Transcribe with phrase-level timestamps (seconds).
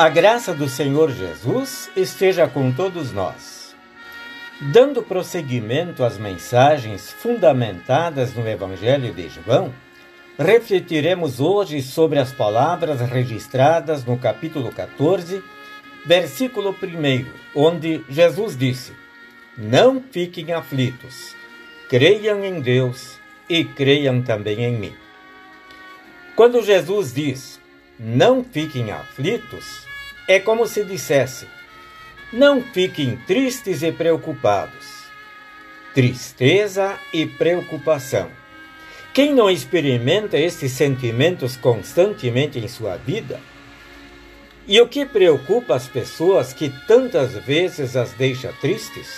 [0.00, 3.76] A graça do Senhor Jesus esteja com todos nós.
[4.58, 9.74] Dando prosseguimento às mensagens fundamentadas no Evangelho de João,
[10.38, 15.44] refletiremos hoje sobre as palavras registradas no capítulo 14,
[16.06, 18.94] versículo 1, onde Jesus disse:
[19.58, 21.36] Não fiquem aflitos,
[21.90, 23.20] creiam em Deus
[23.50, 24.94] e creiam também em mim.
[26.34, 27.60] Quando Jesus diz:
[27.98, 29.89] Não fiquem aflitos,
[30.30, 31.48] é como se dissesse:
[32.32, 35.00] Não fiquem tristes e preocupados.
[35.92, 38.30] Tristeza e preocupação.
[39.12, 43.40] Quem não experimenta esses sentimentos constantemente em sua vida?
[44.68, 49.08] E o que preocupa as pessoas que tantas vezes as deixa tristes?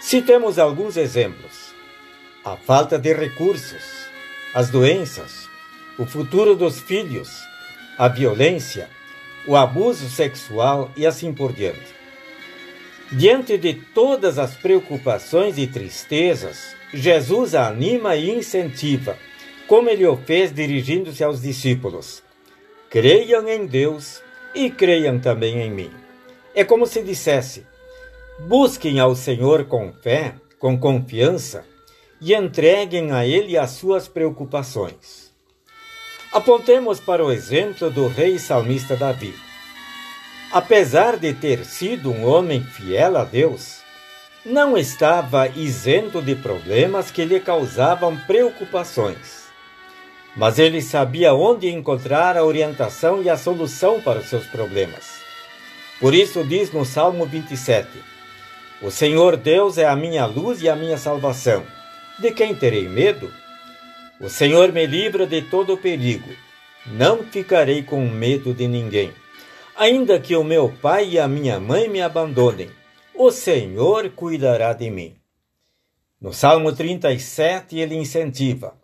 [0.00, 1.74] Citemos alguns exemplos:
[2.44, 3.82] a falta de recursos,
[4.54, 5.48] as doenças,
[5.98, 7.36] o futuro dos filhos,
[7.98, 8.88] a violência,
[9.46, 11.94] o abuso sexual e assim por diante.
[13.12, 19.16] Diante de todas as preocupações e tristezas, Jesus anima e incentiva,
[19.66, 22.22] como ele o fez dirigindo-se aos discípulos:
[22.88, 24.22] Creiam em Deus
[24.54, 25.90] e creiam também em mim.
[26.54, 27.66] É como se dissesse:
[28.40, 31.64] Busquem ao Senhor com fé, com confiança
[32.20, 35.29] e entreguem a Ele as suas preocupações.
[36.32, 39.34] Apontemos para o exemplo do rei salmista Davi.
[40.52, 43.80] Apesar de ter sido um homem fiel a Deus,
[44.46, 49.50] não estava isento de problemas que lhe causavam preocupações.
[50.36, 55.20] Mas ele sabia onde encontrar a orientação e a solução para os seus problemas.
[55.98, 57.88] Por isso diz no Salmo 27:
[58.80, 61.64] O Senhor Deus é a minha luz e a minha salvação.
[62.20, 63.32] De quem terei medo?
[64.20, 66.28] O Senhor me livra de todo perigo.
[66.86, 69.14] Não ficarei com medo de ninguém.
[69.74, 72.68] Ainda que o meu pai e a minha mãe me abandonem,
[73.14, 75.16] o Senhor cuidará de mim.
[76.20, 78.74] No Salmo 37, ele incentiva: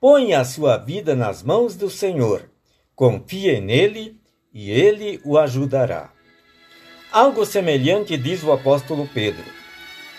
[0.00, 2.48] Põe a sua vida nas mãos do Senhor,
[2.94, 4.16] confie nele
[4.54, 6.12] e ele o ajudará.
[7.10, 9.44] Algo semelhante diz o apóstolo Pedro: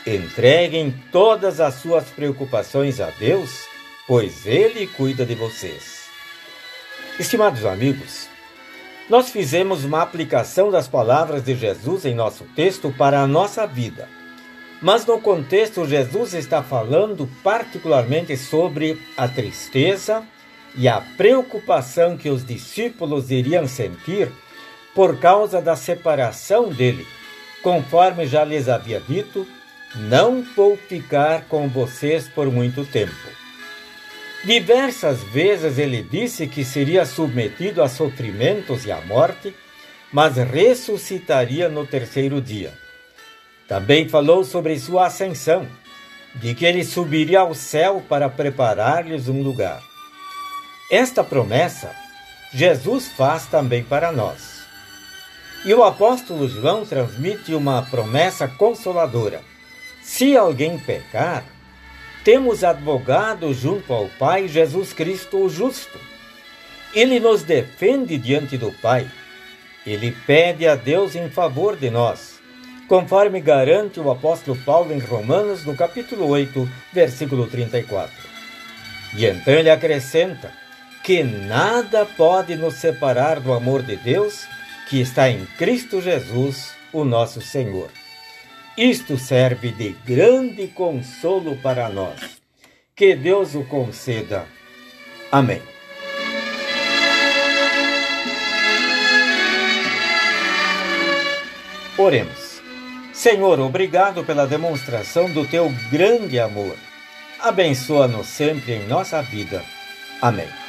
[0.05, 3.71] Entreguem todas as suas preocupações a Deus
[4.07, 6.03] pois Ele cuida de vocês.
[7.19, 8.27] Estimados amigos,
[9.09, 14.07] nós fizemos uma aplicação das palavras de Jesus em nosso texto para a nossa vida.
[14.81, 20.23] Mas no contexto, Jesus está falando particularmente sobre a tristeza
[20.75, 24.31] e a preocupação que os discípulos iriam sentir
[24.93, 27.05] por causa da separação dele.
[27.61, 29.47] Conforme já lhes havia dito,
[29.95, 33.42] não vou ficar com vocês por muito tempo.
[34.43, 39.55] Diversas vezes ele disse que seria submetido a sofrimentos e à morte,
[40.11, 42.73] mas ressuscitaria no terceiro dia.
[43.67, 45.65] Também falou sobre sua ascensão,
[46.35, 49.81] de que ele subiria ao céu para preparar-lhes um lugar.
[50.91, 51.95] Esta promessa
[52.53, 54.61] Jesus faz também para nós.
[55.65, 59.41] E o apóstolo João transmite uma promessa consoladora:
[60.03, 61.45] se alguém pecar,
[62.23, 65.99] temos advogado junto ao Pai Jesus Cristo o Justo.
[66.93, 69.09] Ele nos defende diante do Pai.
[69.85, 72.39] Ele pede a Deus em favor de nós,
[72.87, 78.13] conforme garante o apóstolo Paulo em Romanos, no capítulo 8, versículo 34.
[79.15, 80.51] E então ele acrescenta
[81.03, 84.45] que nada pode nos separar do amor de Deus
[84.89, 87.89] que está em Cristo Jesus, o nosso Senhor.
[88.77, 92.41] Isto serve de grande consolo para nós.
[92.95, 94.45] Que Deus o conceda.
[95.31, 95.61] Amém.
[101.97, 102.61] Oremos.
[103.13, 106.75] Senhor, obrigado pela demonstração do teu grande amor.
[107.39, 109.63] Abençoa-nos sempre em nossa vida.
[110.19, 110.62] Amém.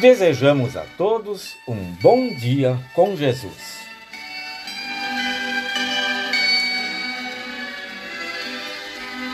[0.00, 3.85] Desejamos a todos um bom dia com Jesus.